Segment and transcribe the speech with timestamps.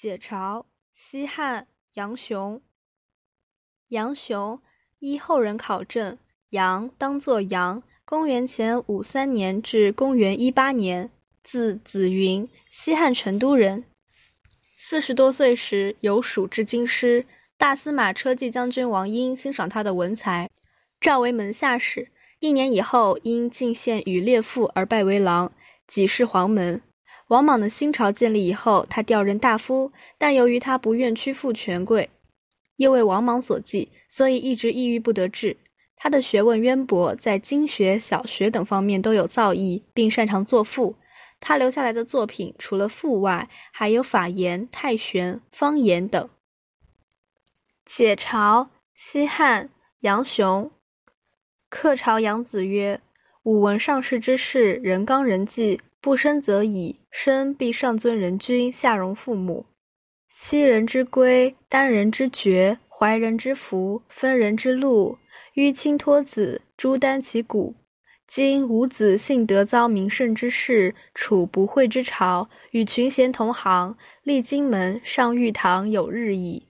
[0.00, 2.62] 解嘲，西汉，杨雄。
[3.88, 4.60] 杨雄，
[5.00, 6.16] 依后人考证，
[6.50, 11.10] 杨当作杨，公元前五三年至公元一八年，
[11.42, 13.82] 字子云，西汉成都人。
[14.76, 17.26] 四十多岁时，由蜀至京师，
[17.56, 20.48] 大司马车骑将军王英欣赏他的文才，
[21.00, 22.12] 召为门下士。
[22.38, 25.52] 一年以后，因进献与猎父而拜为郎，
[25.88, 26.80] 己事黄门。
[27.28, 32.08] 王莽的新朝建立以后，他调任大夫，但由于他不愿屈服权贵，
[32.76, 35.56] 又为王莽所忌，所以一直抑郁不得志。
[35.94, 40.96] 他的学问渊博，在经学、小学等方面都有造诣，并擅长作赋。
[41.40, 46.28] 他留下来的作品，除了赋外，还有法言、太玄、方言等。
[47.84, 49.68] 解朝，西汉，
[50.00, 50.70] 杨雄。
[51.68, 53.00] 客朝杨子曰
[53.44, 59.66] ：“吾闻上世之士，人刚人纪。”不生则已，生必上尊人君，下容父母。
[60.28, 65.18] 昔人之规，丹人之绝，怀人之福，分人之禄。
[65.54, 67.74] 淤亲托子，诸丹其骨。
[68.28, 76.68] 今吾子幸得遭名圣之事，处不讳之朝，与群贤同行，立荆门，上玉堂有日矣。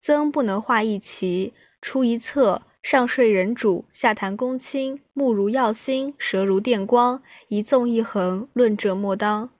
[0.00, 2.62] 曾不能画一旗，出一策。
[2.82, 9.50] 上睡人主，下谈公卿，目如耀星，舌如电光，一纵一横，论者莫当。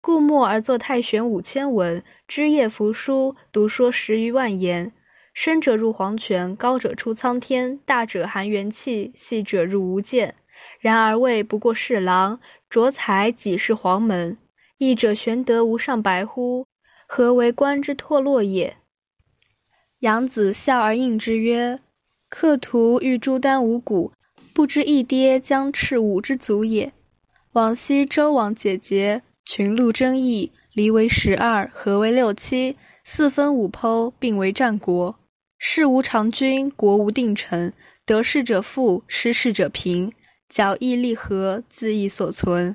[0.00, 4.92] 故默而作太玄五千文，枝叶扶疏，独说十余万言。
[5.34, 10.34] 深者入黄泉，高者出苍天，大者含元气，细者入无间。
[10.80, 14.36] 然而位不过侍郎，着才几是黄门。
[14.78, 16.66] 义者玄德无上白乎？
[17.06, 18.76] 何为官之脱落也？
[20.00, 21.78] 杨子笑而应之曰。
[22.34, 24.10] 客徒欲诸丹五谷，
[24.54, 26.90] 不知一跌将赤五之足也。
[27.52, 35.14] 往昔周王解节，群鹿争议，离为十二，合为六七，四分五剖，并为战国。
[35.58, 37.70] 事无常君，国无定臣，
[38.06, 40.10] 得势者富，失势者贫。
[40.48, 42.74] 角义利合，自义所存。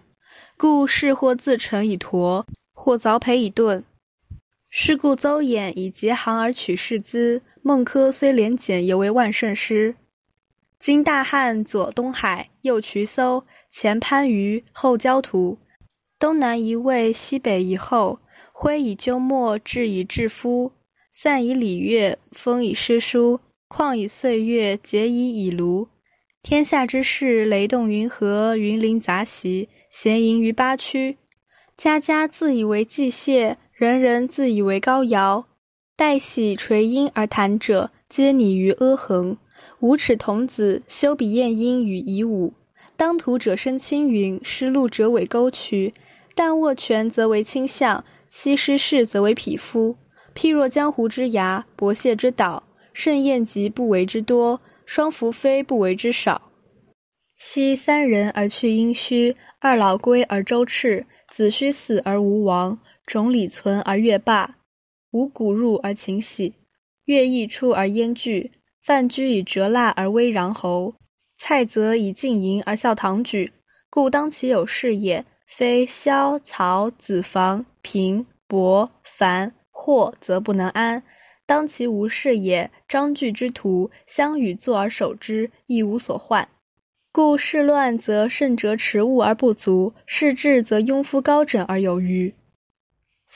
[0.56, 3.84] 故事或自成以橐，或凿培以盾。
[4.70, 9.94] 是故邹衍以结行而取士资，孟轲虽廉简，犹为万圣师。
[10.80, 15.58] 今大汉左东海，右渠搜，前番禺，后焦土，
[16.18, 18.20] 东南一魏，西北一后。
[18.54, 20.72] 挥以鸠墨，志以致夫，
[21.14, 25.90] 散以礼乐，风以诗书，旷以岁月，结以以庐。
[26.42, 31.18] 天下之事，雷动云和，云林杂席，闲吟于八曲。
[31.76, 33.58] 家家自以为祭谢。
[33.74, 35.46] 人人自以为高尧，
[35.98, 39.36] 待喜垂缨而谈者，皆拟于阿衡。
[39.80, 42.54] 五尺童子修比晏婴与夷吾，
[42.96, 45.96] 当涂者生青云，失路者尾沟渠。
[46.36, 49.96] 但握拳则为倾相，西施势则为匹夫。
[50.36, 52.62] 譬若江湖之涯，薄蟹之岛，
[52.94, 56.52] 盛宴集不为之多，双宓妃不为之少。
[57.40, 62.78] 昔三人而去阴虚，二老归而周赤，子虚死而无亡。
[63.08, 64.58] 种李存而乐罢，
[65.12, 66.54] 五谷入而琴喜，
[67.06, 68.52] 乐毅出而烟聚，
[68.82, 70.96] 饭居以折蜡而微穰侯，
[71.38, 73.54] 菜则以静吟而笑唐举。
[73.90, 81.02] 故当其有事也，非萧曹子房平伯樊霍则不能安；
[81.46, 86.50] 当其无事也，章句之徒相与坐而守之，亦无所患。
[87.14, 92.36] 故事乱则圣哲持物而不足，事治则庸夫高枕而有余。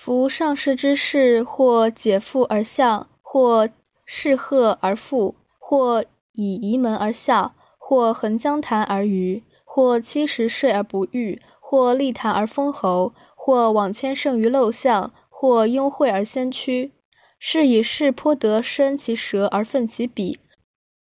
[0.03, 3.69] 夫上世之士，或解腹而笑，或
[4.03, 16.91] 侍贺而富，或以仪门而笑，或横江谈而渔，或七十岁而不遇，或立谈而封侯，或往迁胜于陋巷，或拥会而先驱。
[17.37, 20.39] 是以士颇得伸其舌而奋其笔，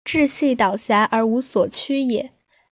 [0.04, 2.30] 志细导狭而无所屈也。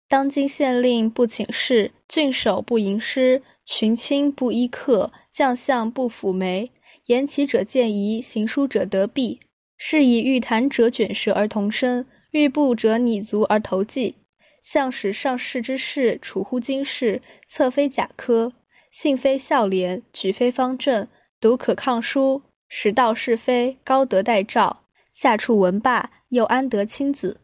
[0.10, 6.72] 当今县令不请示，郡守不吟诗，群卿不依客，将相不抚眉。
[7.06, 9.39] 言其者见疑，行书者得弊。
[9.78, 14.16] 是以欲谈者卷舌而同声，欲步者拟足而投迹。
[14.63, 18.51] 向使上世之事处乎今世，策非甲科，
[18.89, 21.07] 信非孝廉，举非方正，
[21.39, 24.80] 独可抗书，实道是非，高德待诏，
[25.13, 27.39] 下处文罢，又安得亲子？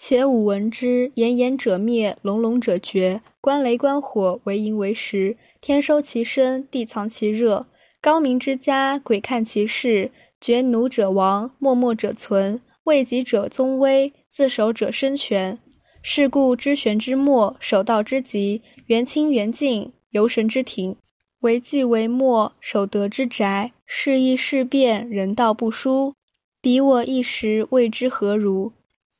[0.00, 3.20] 且吾闻之，炎炎者灭，隆隆者绝。
[3.40, 5.36] 观雷观火，为营为食。
[5.60, 7.66] 天收其身，地藏其热。
[8.00, 10.12] 高明之家，鬼看其事。
[10.40, 12.60] 绝奴者亡，默默者存。
[12.84, 15.58] 位极者宗威，自守者生权。
[16.00, 20.94] 是故知玄之末，守道之极，元清元净，游神之庭。
[21.40, 26.14] 为计为末，守德之宅，事易事变，人道不殊。
[26.60, 28.72] 彼我一时未知何如，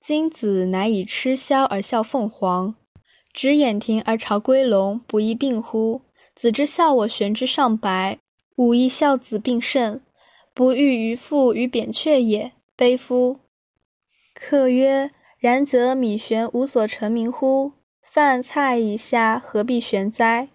[0.09, 2.75] 今子乃以吃枭而笑凤凰，
[3.35, 6.01] 执眼庭而朝归龙，不亦病乎？
[6.35, 8.19] 子之笑我玄之上白，
[8.57, 10.01] 吾亦笑子病甚，
[10.55, 13.41] 不欲于父与扁鹊也，悲夫！
[14.33, 17.73] 客曰：然则米玄无所成名乎？
[18.01, 20.49] 饭菜以下，何必玄哉？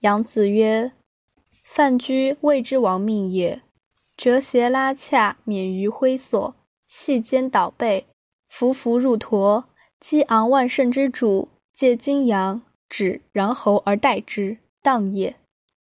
[0.00, 0.90] 杨子曰：
[1.62, 3.62] 饭居谓之亡命也。
[4.16, 6.56] 折鞋拉洽，免于灰所；
[6.88, 8.08] 细肩倒背，
[8.50, 9.64] 浮浮入驼。
[9.98, 15.36] 激昂万乘之主，借金阳、指穰侯而代之，当也。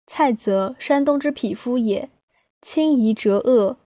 [0.07, 2.09] 蔡泽，山东之匹夫也。
[2.63, 3.77] 轻夷折恶，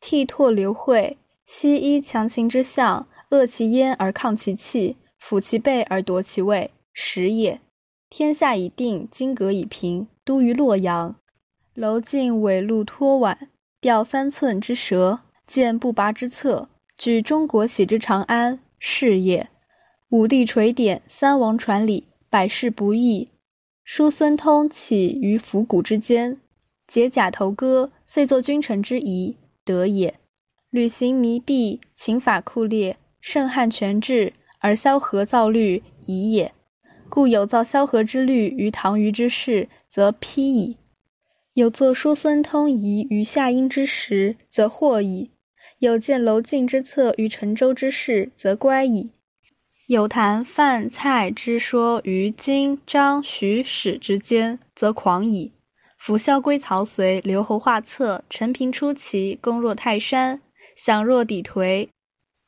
[0.00, 7.60] 剃拓流秽，西依强秦之象，扼其咽而抗其气，抚其背而夺其位，始也。
[8.08, 11.16] 天下已定，金戈已平，都于洛阳。
[11.74, 13.50] 楼进尾路托挽。
[13.80, 19.48] 钓三寸之蛇，见不拔之策，举中国喜之长安，是也。
[20.10, 23.28] 武帝垂典，三王传礼，百世不易。
[23.82, 26.40] 叔孙通起于伏骨之间，
[26.86, 30.14] 解甲头戈，遂作君臣之仪，德也。
[30.70, 36.52] 履行弥弊，秦法酷烈，盛汉权治，而萧何造律，夷也。
[37.10, 40.76] 故有造萧何之律于唐虞之事，则批矣。
[41.52, 45.30] 有作叔孙通仪于夏殷之时，则惑矣；
[45.84, 49.10] 有见娄敬之策于陈州之事，则乖矣；
[49.86, 55.52] 有谈饭菜之说于今张徐史之间，则狂矣。
[55.98, 60.40] 夫萧规曹随，留侯画策，陈平出奇，攻若泰山，
[60.74, 61.88] 享若砥颓。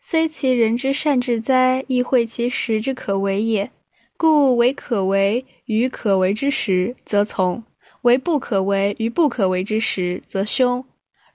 [0.00, 3.71] 虽其人之善治哉，亦会其时之可为也。
[4.17, 7.62] 故为可为于可为之时，则从。
[8.00, 10.83] 为不可为于不可为之时，则凶。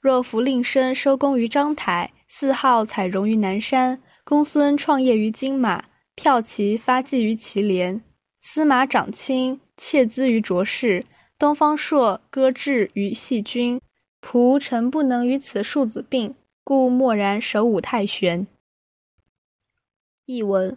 [0.02, 8.02] 若弗令生收功于章台，四号采荣于南山，公孙创业于金马，骠骑发迹于祁连，
[8.42, 11.06] 司马长卿窃资于卓氏，
[11.38, 13.80] 东方朔歌志于细君，
[14.24, 16.34] 仆臣不能与此庶子并，
[16.64, 18.48] 故默然守武太玄。
[20.26, 20.76] 译文：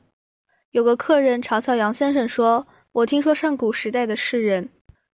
[0.73, 4.69] 有个客人嘲笑杨先生说：“我听说上古时代的诗人。”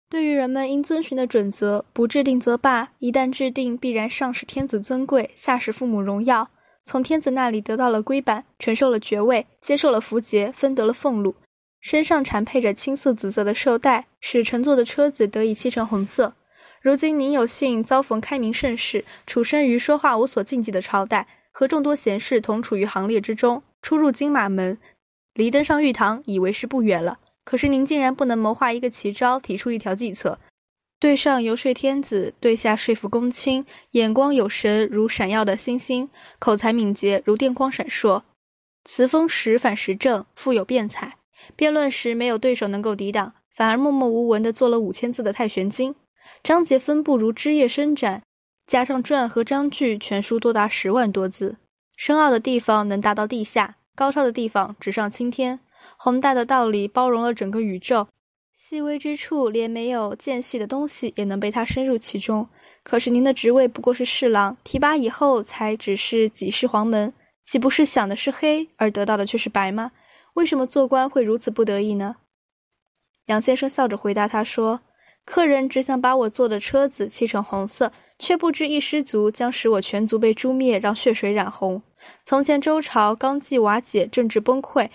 [0.09, 6.49] 对于人们应遵循的准则，不制定则罢；一旦制定，必然上使天子尊贵，下使父母荣耀。
[6.85, 11.35] 从天子那里得到了龟板，承受了爵位，接受了符节，分得了俸禄，
[11.81, 16.35] 身上缠配着青色、紫色的绶带，使乘坐的车子得以漆成红色。
[16.81, 24.79] 如今您有幸遭逢开明盛世，处身于说话无所禁忌的朝代，和众多贤士同处于行列之中，出入金马门，
[25.35, 27.19] 离登上玉堂，以为是不远了。
[27.47, 30.37] 可是您竟然不能谋划一个奇招，提出一条计策，
[30.99, 36.11] 对上游说天子，对下说服公卿，眼光有神如闪耀的星星，
[36.41, 38.25] 口才敏捷如电光闪烁，
[38.85, 41.17] 词风时反时正，富有辩才。
[41.55, 45.93] 辩论时没有对手能够抵挡，反而默默无闻地做了五千字的《太玄经》，
[46.43, 48.23] 章节分布如枝叶伸展，
[48.67, 51.57] 加上传和章句，全书多达十万多字。
[51.97, 55.61] 深奥的地方能达到地下，高超的地方直上青天。
[55.99, 58.07] 宏大的道理包容了整个宇宙，
[58.57, 62.49] 细微之处连没有间隙的东西也能被他深入其中。
[62.83, 67.13] 可是您的职位不过是侍郎，提拔以后才只是几世黄门，
[67.43, 69.93] 岂不是想的是黑，而得到的却是白吗？
[70.35, 72.17] 为什么做官会如此不得意呢？
[73.27, 74.81] 杨先生笑着回答他说
[75.25, 81.83] ：“客人只想把我坐的车子漆成红色，却不知一失足将使我全族被诛灭，让血水染红。
[82.25, 84.91] 从前周朝纲纪瓦解，政治崩溃。”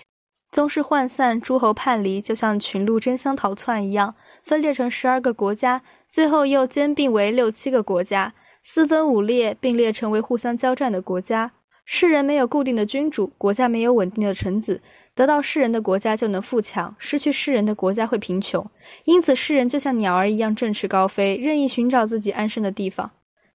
[0.52, 5.80] 宗室涣散，诸侯叛离，就像群鹿争相逃窜一样，分裂成十二个国家，
[6.10, 11.52] 最后又兼并为六七个国家，四分五裂，并列成为互相交战的国家。
[11.86, 14.82] 世人没有固定的君主，国家没有稳定的臣子，
[15.14, 18.70] 得到世人的国家就能富强，失去世人的国家会贫穷。
[19.04, 23.10] 因此，世人就像鸟儿一样振翅高飞，任意寻找自己安身的地方。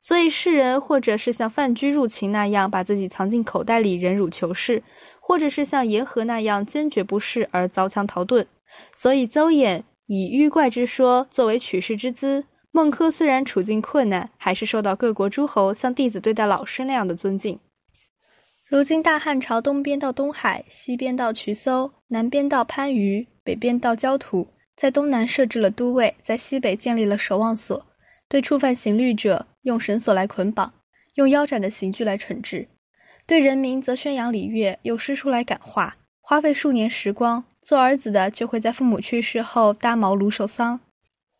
[0.07, 4.81] 所以，世人或者是像范雎入秦那样，把自己藏进口袋里，忍辱求是。
[5.19, 8.45] 或者是像言和那样坚决不事而凿墙逃遁，
[8.93, 12.45] 所以邹衍以迂怪之说作为取士之资。
[12.71, 17.59] 孟轲虽然处境困难，还是受到各国诸侯像弟子对待老师那样的尊敬。
[18.65, 24.47] 如今大汉朝东边到东海，西边到渠搜，南边到番禺，北边到焦土，
[24.77, 27.85] 在东南设置了都尉，在西北建立了守望所，
[28.29, 30.73] 对触犯刑律者用绳索来捆绑，
[31.15, 32.67] 用腰斩的刑具来惩治。
[33.25, 37.43] 对人民则宣扬礼乐，用诗书来感化，花费数年时光。
[37.61, 40.79] 做儿子的就会在父母去世后搭茅庐守丧，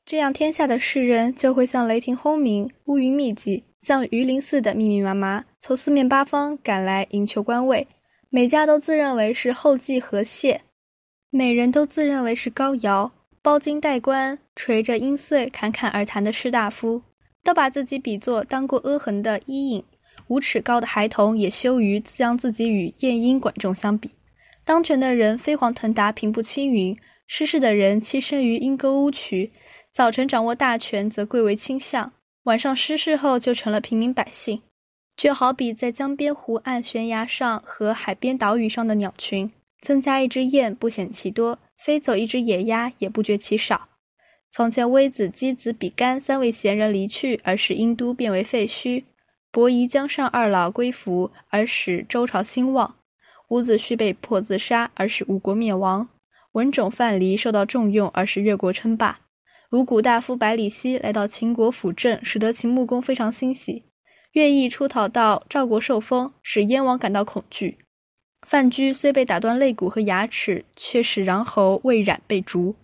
[0.05, 7.87] 这样天下的世人就会像雷霆轰鸣、乌云密集，像鱼鳞似的密密麻麻，从四面八方赶来迎求官位。
[8.29, 10.59] 每家都自认为是后继何谢，
[11.29, 13.09] 每人都自认为是高尧，
[13.41, 17.03] 包金戴冠、垂着阴穗侃侃而谈的士大夫，
[17.43, 19.83] 都把自己比作当过阿衡的伊尹。
[20.29, 24.09] 五尺高的孩童也羞于将自己与晏婴、管仲相比。
[24.65, 26.97] 当权的人飞黄腾达、平步青云，
[27.27, 29.51] 失势的人栖身于阴沟污渠。
[29.93, 32.09] 早晨掌握大权，则贵为卿相；
[32.45, 34.63] 晚上失势后，就成了平民百姓。
[35.15, 43.87] 就好比在江边湖岸、悬崖上和海边岛屿上的鸟群，增加一只雁不显其多，飞走一只野鸭也不觉其少。
[44.49, 49.03] 从前，微子、箕子、比干三位贤人离去，而使殷都变为废墟；
[49.51, 52.95] 伯夷、姜尚二老归服，而使周朝兴旺；
[53.49, 56.07] 伍子胥被迫自杀，而使吴国灭亡；
[56.53, 59.19] 文种、范蠡受到重用，而使越国称霸。
[59.71, 63.83] 五谷大夫百里奚来到秦国辅政，使得秦穆公非常欣喜。
[64.31, 67.77] 乐毅出逃到赵国受封，使燕王感到恐惧。
[68.47, 72.75] 范雎虽被打断肋骨和牙齿，却使穰侯魏冉被逐。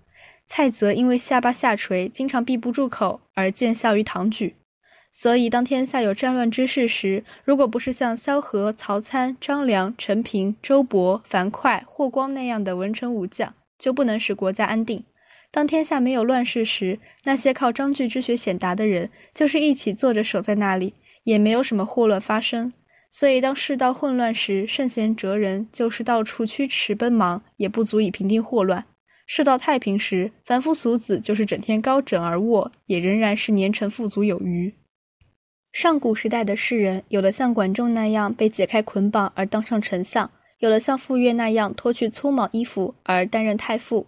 [0.48, 4.56] 蔡泽因为下巴下垂，经常闭不住口，而见效于唐举。
[5.12, 15.04] 所以，当天下有战乱之事时，如果不是像萧何、曹参、张良、陈平、周勃、樊哙、霍光那样的文臣武将，就不能使国家安定。
[15.52, 22.74] 当天下没有乱世时，那些靠章句之学显达的人，就是一起坐着守在那里，也没有什么祸乱发生。
[23.12, 28.84] 所以，当世道混乱时，圣贤哲人就是到处驱驰奔忙，也不足以平定祸乱；
[29.26, 34.74] 世道太平时，凡夫俗子就是整天高枕而卧，也仍然是年成富足有余。
[35.72, 44.06] 上古时代的士人，有的像管仲那样被解开捆绑而当上丞相，有的像傅说那样脱去粗毛衣服而担任太傅。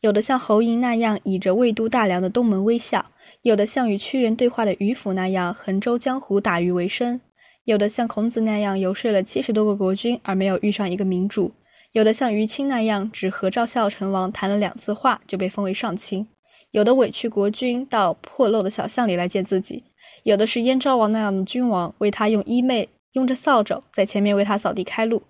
[0.00, 3.06] 有的像侯嬴那样倚着魏都大梁的东门微笑，
[3.42, 7.20] 有的像与屈原对话的渔夫那样横舟江湖打鱼为生，
[7.64, 11.52] 有的像孔子那样游说了七十多个国君而没有遇上一个明主，
[11.92, 16.28] 有的像于青那样只和赵孝成王谈了两次话就被封为上卿，
[16.70, 19.84] 有的委屈国君到破漏的小巷里来见自己，
[20.22, 25.22] 有的是燕昭王那样的君王为他用衣袂用着扫帚在前面为他扫地开路，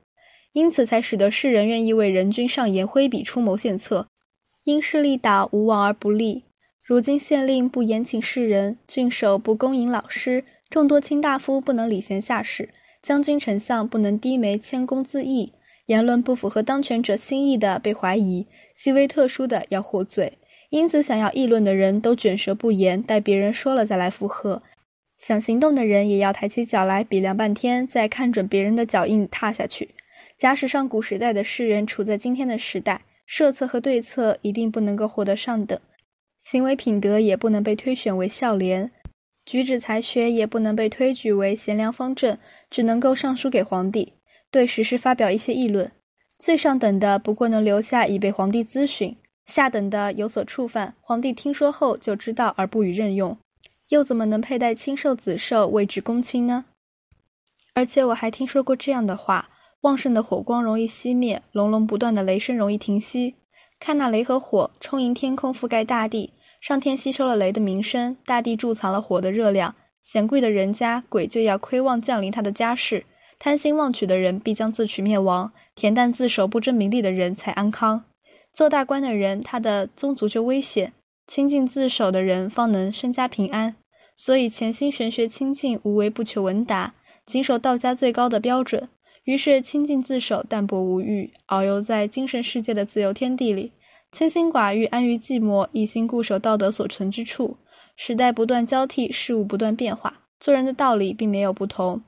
[0.52, 4.06] 因此才使得世人愿意为人君上言挥笔出谋献策。
[4.64, 6.42] 因势利导，无往而不利。
[6.82, 12.68] 如今县令不严请士人，郡守不恭迎老师，众多卿大夫不能礼贤下士，
[13.00, 15.52] 将军丞相不能低眉谦恭自义，
[15.88, 20.34] 言论不符合当权者心意的被怀疑，细微特殊的要获罪。
[20.70, 24.60] 因此，想要议论的人都卷舌不言，待别人说了再来附和；
[25.18, 29.88] 想行动的人也要抬起脚来比量半天，再看准别人的脚印踏下去。
[30.36, 33.02] 假使上古时代的世人处在今天的时代。
[33.30, 35.78] 设策和对策一定不能够获得上等，
[36.44, 38.90] 行为品德也不能被推选为孝廉，
[39.44, 42.38] 举止才学也不能被推举为贤良方正，
[42.70, 44.14] 只能够上书给皇帝，
[44.50, 45.90] 对时事发表一些议论。
[46.38, 53.36] 最上等的不过能留下以被皇帝咨询，下等的有所触犯，皇帝听说后就知道而不予任用，
[53.88, 56.64] 又怎么能佩戴亲授子授位置公卿呢？
[57.74, 59.50] 而且我还听说过这样的话。
[59.82, 63.36] 旺盛的火光容易熄灭，隆隆不断的雷声容易停息。
[63.78, 66.32] 看那雷和火，充盈天空，覆盖大地。
[66.60, 69.76] 上天吸收了雷的鸣声，大地贮藏了火的热量。
[70.02, 73.02] 显贵的人家，鬼就要窥望降临他的家世；
[73.38, 78.04] 贪心妄取的人，必将自取灭亡；恬淡自守、不争名利的人才安康。
[78.52, 80.90] 做大官的人，他的宗族就危险；
[81.26, 83.76] 清静自守的人，方能身家平安。
[84.16, 88.88] 所以，潜心玄学，清静无为，不求闻达，谨守道家最高的标准。
[89.22, 93.70] 于是清静自守，淡泊无欲，遨游在精神世界的自由天地里，
[94.10, 97.56] 清心寡欲，安于寂寞，一心固守道德所存之处。
[97.94, 102.02] 时代不断交替，事物不断变化，做人的道理并没有不同。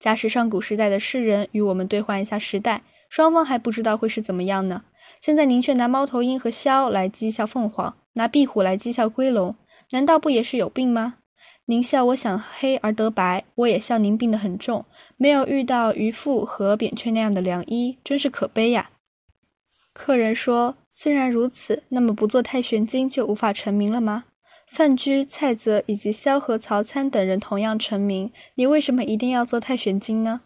[0.00, 4.82] 假使上古时代的诗人与我们兑换一下时代，双方还不知道会是怎么样呢？
[5.20, 9.54] 现在您却拿猫头鹰和枭来讥笑凤凰，拿壁虎来讥笑龟龙，
[9.90, 11.16] 难道不也是有病吗？
[11.66, 18.90] 您笑我想黑而得白，我也笑您病得很重，没有遇到渔父和扁鹊那样的良医，真是可悲呀。
[19.92, 24.24] 客人说：“虽然如此，那么不做太玄经就无法成名了吗？”
[24.70, 30.42] 范雎、蔡泽以及萧何、曹参等人同样成名，你为什么一定要做太玄经呢？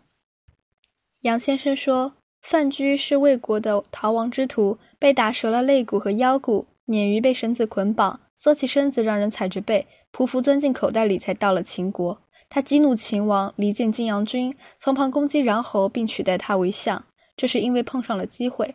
[1.20, 12.22] 杨先生说：“范雎是魏国的逃亡之徒，被打折了肋骨和腰骨，免于被绳子捆绑，缩起身子让人踩着背。”匍匐钻进口袋里，才到了秦国。
[12.48, 17.04] 他激怒秦王，离间晋阳君，从旁攻击穰侯，并取代他为相。
[17.36, 18.74] 这是因为碰上了机会。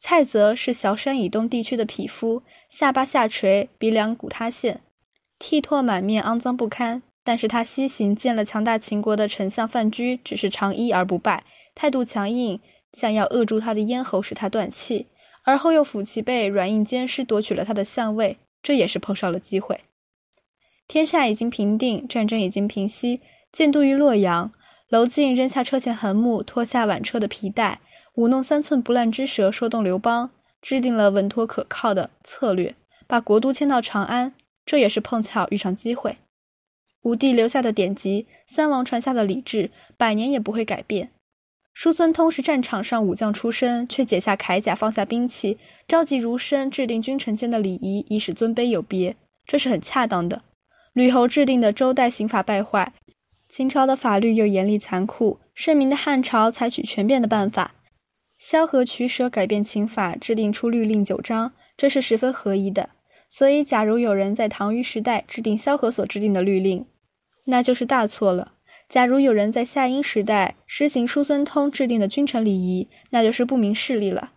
[0.00, 4.80] 蔡泽是小山以东地区的匹夫，下巴下垂，鼻梁骨塌陷，
[5.38, 7.02] 剃拓满面，肮脏不堪。
[7.24, 12.58] 但是他西行见了强大秦国的丞相范雎，只是长揖而不拜，态度强硬，
[12.94, 15.08] 想要扼住他的咽喉，使他断气。
[15.44, 19.80] 而后又抚其背，软硬兼施，夺取了他的相位，这也是碰上了机会。
[20.86, 23.20] 天下已经平定，战争已经平息，
[23.52, 24.52] 建都于洛阳。
[24.88, 27.80] 娄敬扔下车前横木，脱下挽车的皮带。
[28.18, 32.74] 舞弄三寸不烂之舌，说动刘邦，制定了稳妥可靠的策略，
[33.06, 34.32] 把国都迁到长安。
[34.66, 36.16] 这也是碰巧遇上机会。
[37.02, 41.10] 武帝留下的典籍，三王传下的礼制，百年也不会改变。
[41.72, 45.56] 叔孙通是战场上武将出身，却解下铠甲，放下兵器，
[45.86, 49.14] 召集儒生，制定君臣间的礼仪，以使尊卑有别，
[49.46, 50.42] 这是很恰当的。
[50.92, 52.92] 吕侯制定的周代刑法败坏，
[53.48, 57.76] 秦朝的法律又严厉残酷，盛明的汉朝采取权变的办法。
[58.38, 62.90] 萧何取舍，改变秦法，制定出律令九章，这是十分合宜的。
[63.28, 66.86] 所以，假如有人在唐虞时代制定萧何所制定的律令，
[67.44, 68.52] 那就是大错了；
[68.88, 74.30] 假如有人在夏殷时代实行叔孙通制定的君臣礼仪，那就是不明事理了；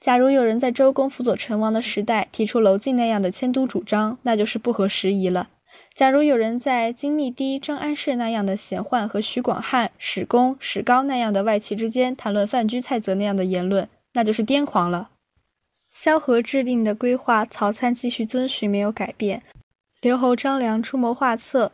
[0.00, 5.48] 假如有人在周公辅佐成王的时代提出娄敬那样的迁都主张，那就是不合时宜了。
[5.96, 15.08] 假如有人在金密堤张安世那样的贤宦和徐广汉、史公、史高那样的外戚之间谈论范雎、蔡泽那样的言论，那就是癫狂了。
[15.94, 19.42] 萧何制定的规划，曹参继续遵循，没有改变。
[20.02, 21.72] 刘侯、张良出谋划策，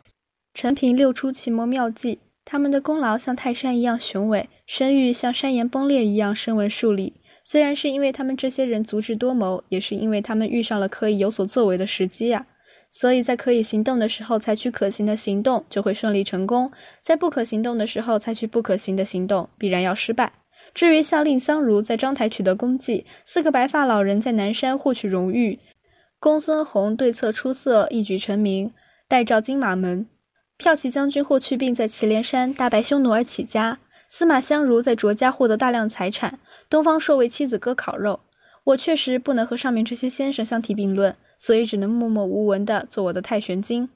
[0.53, 7.11] 陈平六出奇谋妙计，他们的功劳像泰山一样雄伟，声誉像山岩崩裂一样声闻数里。
[7.43, 12.47] 虽然是因为他们这些人足智多谋，也是因为他们遇上了可以有所作为的时机呀。
[12.95, 16.69] 所以在可以行动的时候采取可行的行动，就会顺利成功；
[17.01, 20.31] 在不可行动的时候采取不可行的行动，必然要失败。
[20.75, 25.59] 至于像蔺相如在章台取得功绩，四个白发老人在南山获取荣誉，
[26.19, 28.71] 公孙弘对策出色，一举成名，
[29.07, 30.05] 代召金马门；
[30.59, 38.19] 骠骑将军霍去病在祁连山大败匈奴而起家，司马相如在卓家获得大量财产，东方朔为妻子割烤肉。
[38.63, 41.15] 我确实不能和上面这些先生相提并论。
[41.45, 43.89] 所以只能默默无闻地做我的太玄经。